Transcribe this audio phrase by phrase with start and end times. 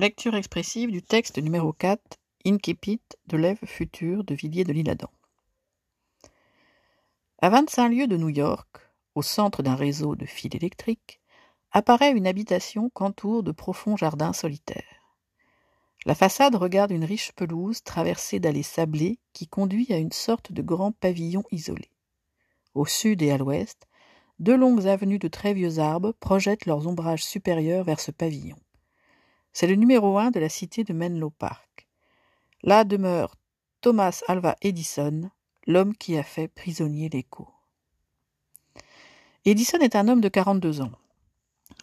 [0.00, 2.00] Lecture expressive du texte numéro 4,
[2.46, 5.10] Incipit de l'Ève future de Villiers de l'Isle-Adam.
[7.42, 8.66] À 25 lieues de New York,
[9.14, 11.20] au centre d'un réseau de fils électriques,
[11.70, 15.04] apparaît une habitation qu'entourent de profonds jardins solitaires.
[16.06, 20.62] La façade regarde une riche pelouse traversée d'allées sablées qui conduit à une sorte de
[20.62, 21.90] grand pavillon isolé.
[22.72, 23.86] Au sud et à l'ouest,
[24.38, 28.56] deux longues avenues de très vieux arbres projettent leurs ombrages supérieurs vers ce pavillon.
[29.52, 31.88] C'est le numéro un de la cité de Menlo Park.
[32.62, 33.36] Là demeure
[33.80, 35.30] Thomas Alva Edison,
[35.66, 37.48] l'homme qui a fait prisonnier l'écho.
[39.44, 40.92] Edison est un homme de 42 ans.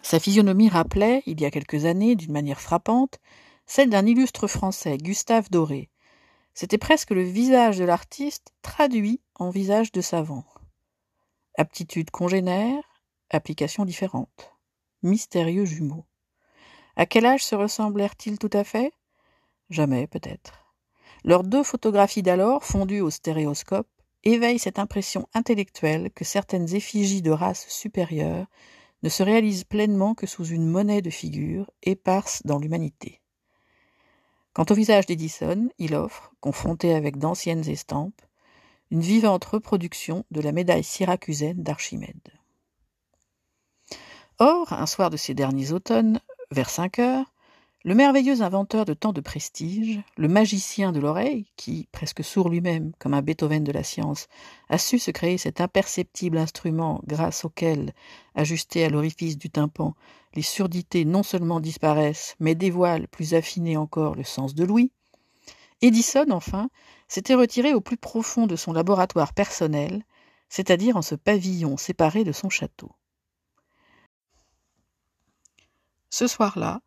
[0.03, 3.19] Sa physionomie rappelait, il y a quelques années, d'une manière frappante,
[3.65, 5.89] celle d'un illustre français, Gustave Doré.
[6.53, 10.45] C'était presque le visage de l'artiste traduit en visage de savant.
[11.57, 12.83] Aptitude congénère,
[13.29, 14.53] application différente.
[15.03, 16.05] Mystérieux jumeaux.
[16.97, 18.91] À quel âge se ressemblèrent-ils tout à fait?
[19.69, 20.73] Jamais, peut-être.
[21.23, 23.87] Leurs deux photographies d'alors, fondues au stéréoscope,
[24.23, 28.47] éveillent cette impression intellectuelle que certaines effigies de race supérieure
[29.03, 33.21] ne se réalisent pleinement que sous une monnaie de figures éparse dans l'humanité.
[34.53, 38.23] Quant au visage d'Edison, il offre, confronté avec d'anciennes estampes,
[38.89, 42.31] une vivante reproduction de la médaille syracusaine d'Archimède.
[44.39, 46.19] Or, un soir de ces derniers automnes,
[46.51, 47.33] vers cinq heures,
[47.83, 52.91] le merveilleux inventeur de tant de prestige, le magicien de l'oreille, qui, presque sourd lui-même,
[52.99, 54.27] comme un Beethoven de la science,
[54.69, 57.93] a su se créer cet imperceptible instrument grâce auquel,
[58.35, 59.95] ajusté à l'orifice du tympan,
[60.33, 64.91] les surdités non seulement disparaissent, mais dévoilent plus affiné encore le sens de l'ouïe,
[65.81, 66.69] Edison, enfin,
[67.07, 70.03] s'était retiré au plus profond de son laboratoire personnel,
[70.49, 72.91] c'est-à-dire en ce pavillon séparé de son château.
[76.17, 76.81] Ce soir-là,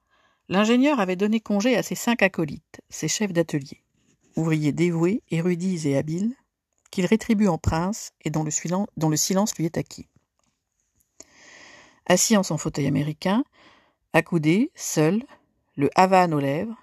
[0.49, 3.85] l'ingénieur avait donné congé à ses cinq acolytes, ses chefs d'atelier,
[4.35, 6.35] ouvriers dévoués, érudits et habiles,
[6.91, 8.51] qu'il rétribue en prince et dont le,
[9.17, 10.09] silence lui est acquis.
[12.07, 13.45] Assis en son fauteuil américain,
[14.13, 15.23] accoudé, seul,
[15.77, 16.75] le havane aux lèvres,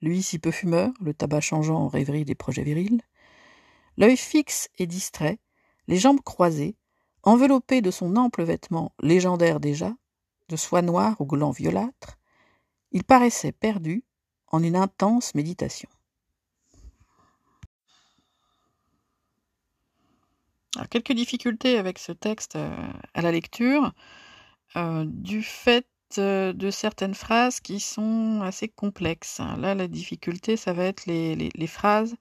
[0.00, 3.02] lui si peu fumeur, le tabac changeant en rêverie des projets virils,
[3.98, 5.38] l'œil fixe et distrait,
[5.86, 6.76] les jambes croisées,
[7.24, 9.94] enveloppé de son ample vêtement légendaire déjà,
[10.50, 12.18] de soie noire au gland violâtre,
[12.92, 14.04] il paraissait perdu
[14.48, 15.88] en une intense méditation.
[20.88, 22.70] quelques difficultés avec ce texte euh,
[23.14, 23.92] à la lecture,
[24.76, 25.86] euh, du fait
[26.18, 29.40] euh, de certaines phrases qui sont assez complexes.
[29.58, 32.16] Là, la difficulté, ça va être les, phrases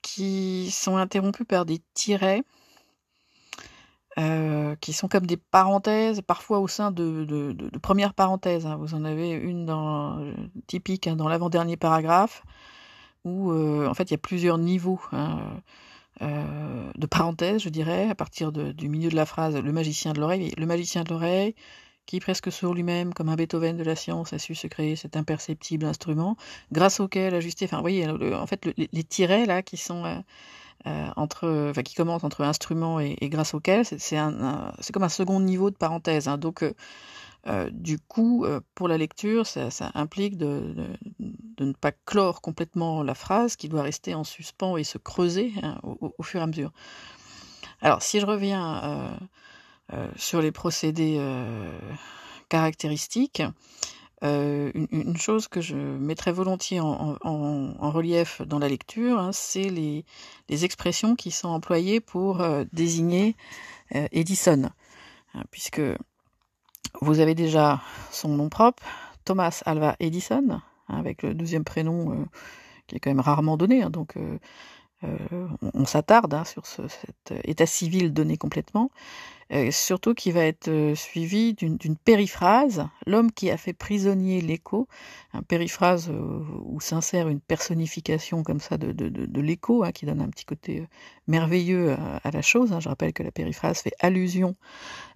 [0.00, 2.44] qui sont interrompues par des tirets
[4.18, 8.64] euh, qui sont comme des parenthèses, parfois au sein de, de, de, premières parenthèses.
[8.64, 8.76] Hein.
[8.76, 10.32] Vous en avez une dans, euh,
[10.66, 12.42] typique hein, dans l'avant-dernier paragraphe,
[13.26, 15.38] où euh, en fait il y a plusieurs niveaux hein,
[16.20, 20.50] de parenthèses, je dirais, à partir du milieu de la phrase le magicien de l'oreille.
[20.56, 21.54] Le magicien de l'oreille,
[22.06, 25.14] qui presque sur lui-même, comme un Beethoven de la science, a su se créer cet
[25.18, 26.38] imperceptible instrument,
[26.72, 27.66] grâce auquel ajuster.
[27.66, 30.22] Enfin, vous voyez, en fait, les, tirets là qui sont
[30.86, 34.16] euh, entre, enfin, qui commence entre instrument et, grâce auquel, c'est
[34.92, 36.28] comme un second niveau de parenthèse.
[36.28, 36.38] Hein.
[36.38, 36.74] Donc, euh,
[37.48, 40.74] euh, du coup, pour la lecture, ça, implique de,
[41.18, 45.52] de, ne pas clore complètement la phrase, qui doit rester en suspens et se creuser
[45.62, 46.72] hein, au, au, fur et à mesure.
[47.80, 49.18] Alors, si je reviens
[50.16, 51.20] sur les procédés
[52.48, 53.42] caractéristiques,
[54.24, 57.16] euh, une, chose que je mettrais volontiers en,
[57.90, 60.04] relief dans la lecture, hein, c'est les,
[60.48, 63.36] expressions qui sont employées pour euh, désigner
[63.94, 64.70] euh, Edison,
[65.34, 65.82] hein, puisque
[67.02, 68.82] vous avez déjà son nom propre,
[69.24, 72.26] Thomas Alva Edison, hein, avec le deuxième prénom
[72.86, 74.14] qui est quand même rarement donné, donc
[75.74, 78.90] on, s'attarde sur cet état civil donné complètement.
[79.52, 84.88] Euh, surtout qui va être euh, suivi d'une périphrase, l'homme qui a fait prisonnier l'écho,
[85.32, 90.28] un périphrase euh, où s'insère une personnification comme ça de, l'écho, hein, qui donne un
[90.30, 90.88] petit côté
[91.28, 91.92] merveilleux
[92.24, 92.72] à, la chose.
[92.72, 92.80] Hein.
[92.80, 94.56] Je rappelle que la périphrase fait allusion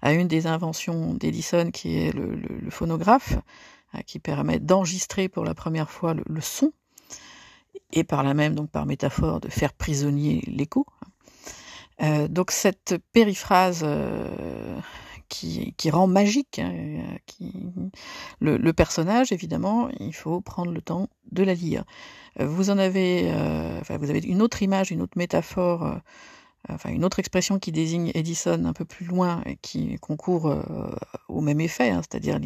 [0.01, 3.37] à une des inventions d'Edison qui est le, phonographe,
[3.95, 6.73] hein, qui permet d'enregistrer pour la première fois le son
[7.93, 10.87] et par là même, donc par métaphore, de faire prisonnier l'écho.
[12.03, 14.79] Euh, donc cette périphrase euh,
[15.29, 16.73] qui, rend magique hein,
[17.27, 17.53] qui,
[18.41, 21.85] le, personnage, évidemment, il faut prendre le temps de la lire.
[22.41, 23.31] Euh, vous en avez,
[23.89, 26.01] vous avez une autre image, une autre métaphore
[26.89, 30.63] une autre expression qui désigne Edison un peu plus loin et qui concourt euh,
[31.29, 32.39] au même effet, hein, c'est-à-dire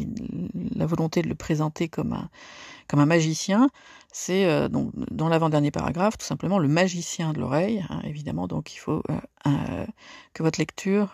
[0.75, 2.29] la volonté de le présenter comme un,
[2.87, 3.69] comme un magicien,
[4.11, 8.77] c'est euh, dans l'avant-dernier paragraphe tout simplement le magicien de l'oreille, hein, évidemment, donc il
[8.77, 9.03] faut
[9.47, 9.85] euh,
[10.33, 11.11] que votre lecture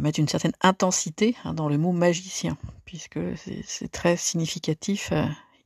[0.00, 3.18] mette une certaine intensité hein, dans le mot magicien, puisque
[3.64, 5.12] c'est très significatif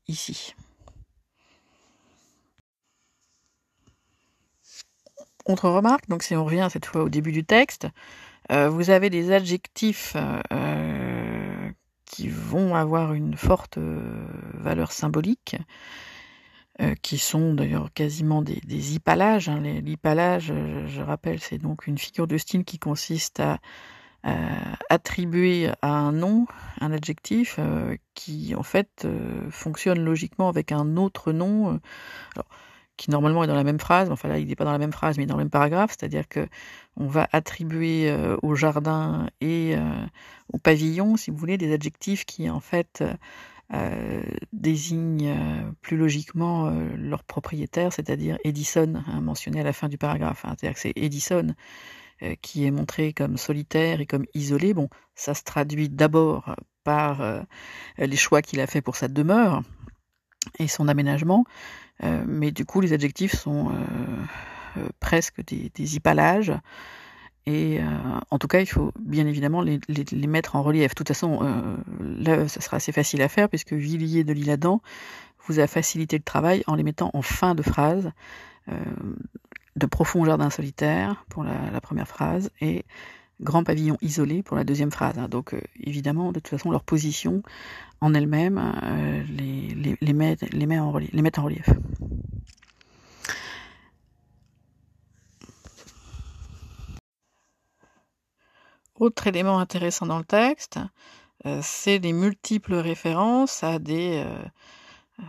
[0.09, 0.55] ici.
[5.47, 7.87] Autre remarque, donc si on revient cette fois au début du texte,
[8.51, 10.17] euh, vous avez des adjectifs
[10.53, 11.71] euh,
[12.05, 15.57] qui vont avoir une forte euh, valeur symbolique,
[17.01, 19.49] qui sont d'ailleurs quasiment des, des hypalages.
[19.49, 19.63] Hein.
[20.87, 23.59] Je rappelle, c'est donc une figure de style qui consiste à
[24.91, 26.47] attribuer à un nom
[26.83, 27.59] un adjectif
[28.13, 29.09] qui en fait
[29.49, 31.81] fonctionne logiquement avec un autre nom.
[32.97, 34.93] Qui normalement est dans la même phrase, enfin là il n'est pas dans la même
[34.93, 36.47] phrase mais dans le même paragraphe, c'est-à-dire que
[36.97, 40.07] on va attribuer euh, au jardin et euh,
[40.53, 43.05] au pavillon, si vous voulez, des adjectifs qui en fait
[43.75, 44.23] euh,
[44.53, 50.45] désignent plus logiquement leur propriétaire, c'est-à-dire Edison, hein, mentionné à la fin du paragraphe.
[50.45, 51.55] Hein, c'est-à-dire que c'est Edison
[52.41, 54.73] qui est montré comme solitaire et comme isolé.
[54.73, 57.45] Bon, ça se traduit d'abord par
[57.99, 59.63] les choix qu'il a fait pour sa demeure
[60.59, 61.45] et son aménagement,
[62.03, 63.73] euh, mais du coup, les adjectifs sont euh,
[64.77, 66.53] euh, presque des, des hypalages.
[67.49, 67.79] Et
[68.33, 70.89] en tout cas, il faut bien évidemment les, les, mettre en relief.
[70.89, 71.39] De toute façon,
[72.01, 74.83] là, ça sera assez facile à faire puisque Villiers de l'Isle-Adam
[75.47, 78.11] vous a facilité le travail en les mettant en fin de phrase.
[78.67, 82.85] de profond jardin solitaire pour la, la, première phrase et
[83.41, 85.19] grand pavillon isolé pour la deuxième phrase.
[85.19, 85.29] Hein.
[85.29, 87.43] Donc évidemment, de toute façon, leur position
[88.01, 89.23] en elle-même euh,
[90.01, 91.69] les, met, en relief.
[98.99, 100.79] Autre élément intéressant dans le texte,
[101.45, 104.43] euh, c'est les multiples références à des, euh,
[105.21, 105.25] euh,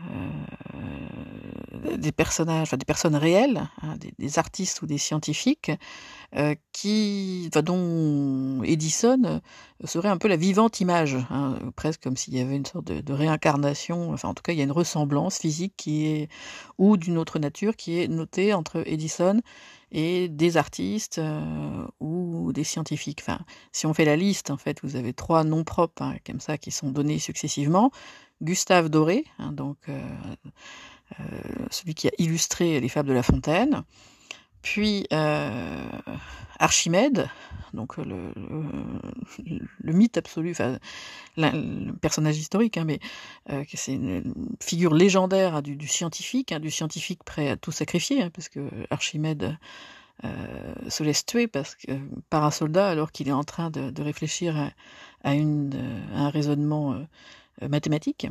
[1.96, 5.72] des personnages, des personnes réelles, hein, des, artistes ou des scientifiques,
[6.36, 9.42] euh, qui, enfin, dont Edison
[9.84, 13.14] serait un peu la vivante image, hein, presque comme s'il y avait une sorte de,
[13.14, 14.12] réincarnation.
[14.12, 16.30] Enfin, en tout cas, il y a une ressemblance physique qui est
[16.78, 19.42] ou d'une autre nature qui est notée entre Edison
[19.92, 23.20] et des artistes euh, ou des scientifiques.
[23.22, 23.40] Enfin,
[23.72, 26.58] si on fait la liste, en fait, vous avez trois noms propres hein, comme ça
[26.58, 27.92] qui sont donnés successivement.
[28.42, 30.00] Gustave Doré, donc euh,
[31.20, 31.24] euh,
[31.72, 33.84] celui qui a illustré les fables de La Fontaine,
[34.62, 35.90] puis euh,
[36.60, 37.30] Archimède,
[37.74, 38.34] donc le,
[39.84, 40.78] mythe absolu, enfin
[41.38, 43.00] le personnage historique, hein, mais
[43.50, 48.30] euh, c'est une figure légendaire hein, du, scientifique, hein, du scientifique prêt à tout sacrifier,
[48.30, 49.58] parce que Archimède
[50.90, 54.58] se laisse tuer par un soldat alors qu'il est en train de, réfléchir
[55.24, 57.00] à, un raisonnement
[57.62, 58.28] mathématiques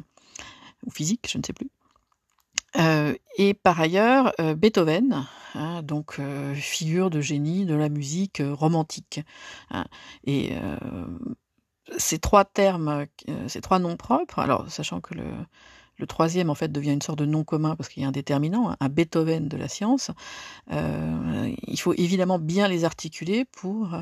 [0.85, 1.71] ou physique, je ne sais plus.
[2.79, 8.43] Euh, et par ailleurs, euh, Beethoven, hein, donc euh, figure de génie de la musique
[8.45, 9.21] romantique.
[9.71, 9.87] Hein,
[10.25, 10.53] et
[11.99, 13.07] ces trois termes,
[13.47, 15.25] ces trois noms propres, alors sachant que le,
[15.99, 18.13] le, troisième en fait devient une sorte de nom commun parce qu'il y a un
[18.13, 20.11] déterminant, hein, un Beethoven de la science,
[20.71, 23.97] il faut évidemment bien les articuler pour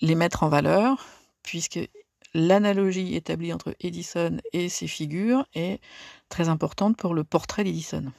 [0.00, 1.06] les mettre en valeur,
[1.44, 1.78] puisque
[2.34, 5.80] l'analogie établie entre Edison et ses figures est
[6.28, 8.12] très importante pour le portrait d'Edison.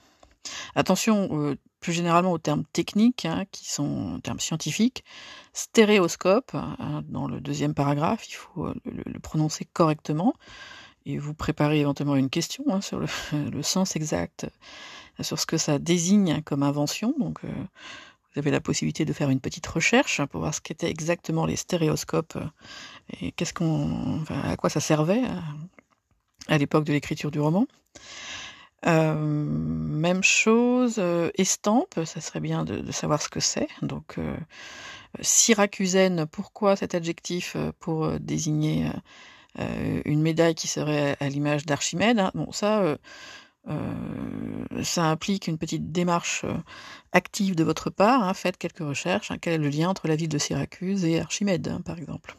[0.75, 5.03] Attention euh, plus généralement aux termes techniques, hein, qui sont termes scientifiques.
[5.53, 10.34] Stéréoscope, hein, dans le deuxième paragraphe, il faut euh, le, prononcer correctement.
[11.06, 13.08] Et vous préparez éventuellement une question hein, sur le,
[13.51, 14.48] le, sens exact,
[15.20, 17.15] sur ce que ça désigne comme invention.
[17.20, 17.51] Donc, euh,
[18.33, 21.55] vous avez la possibilité de faire une petite recherche pour voir ce qu'étaient exactement les
[21.55, 22.45] stéréoscopes euh,
[23.21, 23.33] et
[24.29, 25.41] à quoi ça servait à,
[26.47, 27.67] à l'époque de l'écriture du roman.
[28.88, 33.67] Euh, même chose, euh, estampe, ça serait bien de, savoir ce que c'est.
[33.81, 34.35] Donc, euh,
[36.31, 38.89] pourquoi cet adjectif euh, pour désigner
[40.05, 42.97] une médaille qui serait à, l'image d'Archimède hein Bon, ça,
[43.70, 46.58] euh, ça implique une petite démarche euh,
[47.12, 48.24] active de votre part.
[48.24, 49.32] Hein, faites quelques recherches.
[49.32, 52.36] Hein, quel est le lien entre la ville de Syracuse et Archimède, hein, par exemple?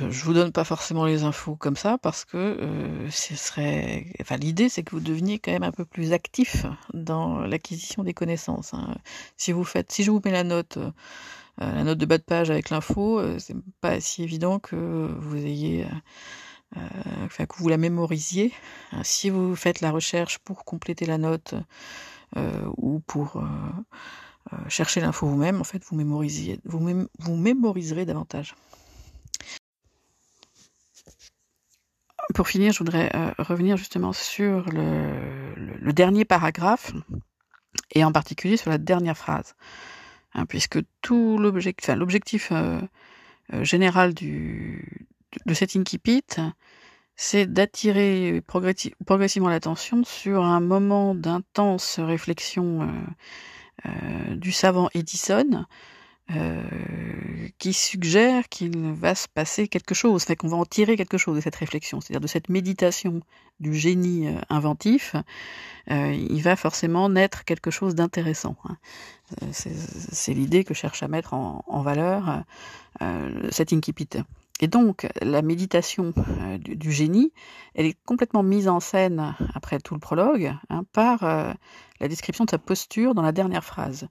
[0.00, 4.06] Euh, Je vous donne pas forcément les infos comme ça parce que euh, ce serait.
[4.20, 8.14] Enfin, l'idée c'est que vous deveniez quand même un peu plus actif dans l'acquisition des
[8.14, 8.72] connaissances.
[9.36, 10.78] Si vous faites, si je vous mets la note.
[11.62, 15.36] Euh, la note de bas de page avec l'info, c'est pas si évident que vous
[15.38, 15.88] ayez euh,
[16.74, 18.52] enfin, que vous la mémorisiez.
[18.92, 21.54] Euh, si vous faites la recherche pour compléter la note
[22.36, 23.42] euh, ou pour
[24.68, 25.96] cherchez l'info vous-même, en fait, vous,
[26.64, 28.54] vous, mémoriserez davantage.
[32.34, 36.92] Pour finir, je voudrais revenir justement sur le, dernier paragraphe
[37.92, 39.54] et en particulier sur la dernière phrase,
[40.34, 42.52] hein, puisque tout l'objectif
[43.62, 45.08] général du,
[45.46, 46.24] de cet incipit,
[47.16, 52.86] c'est d'attirer progressivement l'attention sur un moment d'intense réflexion euh,
[53.86, 55.64] euh, du savant Edison
[56.30, 56.62] euh,
[57.58, 61.40] qui suggère qu'il va se passer quelque chose, qu'on va en tirer quelque chose de
[61.40, 63.22] cette réflexion, c'est-à-dire de cette méditation
[63.60, 65.16] du génie inventif,
[65.88, 68.56] il va forcément naître quelque chose d'intéressant.
[68.64, 68.76] Hein.
[69.52, 72.42] C'est l'idée que cherche à mettre en, en valeur
[73.50, 74.08] cet incipit.
[74.60, 77.32] Et donc, la méditation euh, du, génie,
[77.74, 81.52] elle est complètement mise en scène, après tout le prologue, hein, par euh,
[82.00, 84.08] la description de sa posture dans la dernière phrase.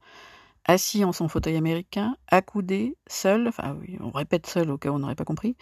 [0.68, 4.96] Assis en son fauteuil américain, accoudé, seul, enfin oui, on répète seul au cas où
[4.96, 5.56] on n'aurait pas compris,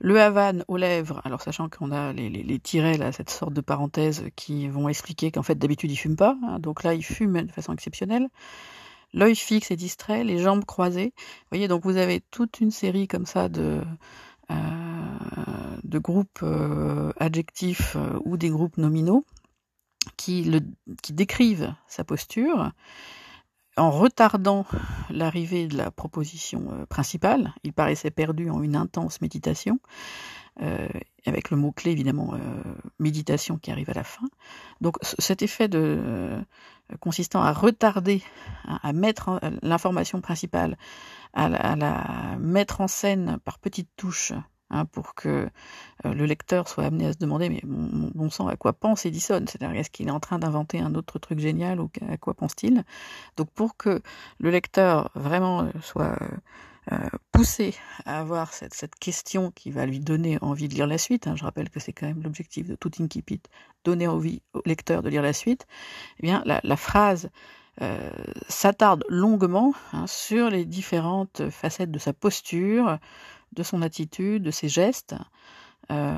[0.00, 3.62] le havane aux lèvres, alors sachant qu'on a les, les, tirets, là, cette sorte de
[3.62, 7.40] parenthèse qui vont expliquer qu'en fait d'habitude il fume pas, hein, donc là il fume
[7.40, 8.28] de façon exceptionnelle,
[9.14, 13.08] l'œil fixe et distrait, les jambes croisées, vous voyez, donc vous avez toute une série
[13.08, 13.80] comme ça de
[15.90, 19.24] de groupes euh, adjectifs euh, ou des groupes nominaux
[20.16, 20.50] qui
[21.10, 22.72] décrivent sa posture
[23.76, 24.64] en retardant
[25.10, 27.54] l'arrivée de la proposition principale.
[27.64, 29.78] Il paraissait perdu en une intense méditation,
[31.26, 32.34] avec le mot-clé évidemment
[32.98, 34.26] méditation qui arrive à la fin.
[34.80, 36.42] Donc cet effet de,
[36.98, 38.22] consistant à retarder,
[38.82, 40.76] à mettre l'information principale
[41.32, 44.32] à la, mettre en scène par petites touches
[44.70, 45.48] hein, pour que
[46.04, 49.44] euh, le lecteur soit amené à se demander mais bon, sang à quoi pense Edison?
[49.46, 52.84] C'est-à-dire est-ce qu'il est en train d'inventer un autre truc génial ou à quoi pense-t-il?
[53.36, 54.02] Donc pour que
[54.38, 56.18] le lecteur vraiment euh, soit
[56.92, 56.96] euh,
[57.32, 57.74] poussé
[58.06, 61.44] à avoir cette, question qui va lui donner envie de lire la suite, hein, je
[61.44, 63.42] rappelle que c'est quand même l'objectif de tout Inkipit,
[63.84, 65.66] donner envie au lecteur de lire la suite,
[66.18, 67.30] eh bien la, la phrase
[67.82, 68.10] euh,
[68.48, 72.98] s'attarde longuement hein, sur les différentes facettes de sa posture,
[73.52, 75.14] de son attitude, de ses gestes,
[75.90, 76.14] euh,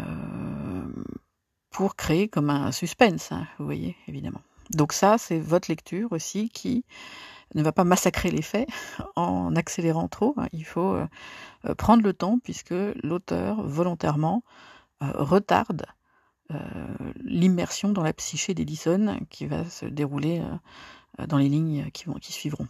[1.71, 4.43] pour créer comme un suspense, hein, vous voyez, évidemment.
[4.71, 6.85] Donc ça, c'est votre lecture aussi qui
[7.55, 8.69] ne va pas massacrer les faits
[9.17, 10.35] en accélérant trop.
[10.37, 10.49] Hein.
[10.53, 14.43] Il faut euh, prendre le temps puisque l'auteur volontairement
[15.01, 15.85] retarde
[17.25, 20.43] l'immersion dans la psyché d'Edison qui va se dérouler
[21.21, 22.67] euh, dans les lignes qui, qui suivront.